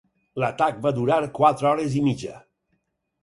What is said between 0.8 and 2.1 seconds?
va durar quatre hores i